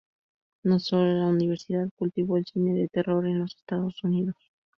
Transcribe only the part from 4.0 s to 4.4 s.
Unidos.